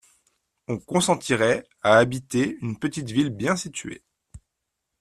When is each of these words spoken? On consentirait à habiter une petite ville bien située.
On 0.67 0.79
consentirait 0.79 1.63
à 1.83 1.97
habiter 1.99 2.57
une 2.63 2.75
petite 2.79 3.11
ville 3.11 3.29
bien 3.29 3.55
située. 3.55 4.01